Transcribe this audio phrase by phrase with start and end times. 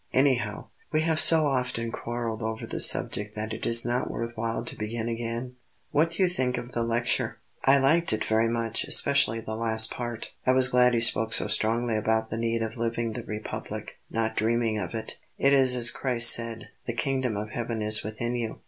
[0.13, 4.65] Anyhow, we have so often quarreled over this subject that it is not worth while
[4.65, 5.57] to begin again.
[5.91, 9.91] What did you think of the lecture?" "I liked it very much especially the last
[9.91, 10.31] part.
[10.43, 14.35] I was glad he spoke so strongly about the need of living the Republic, not
[14.35, 15.19] dreaming of it.
[15.37, 18.59] It is as Christ said: 'The Kingdom of Heaven is within you.'"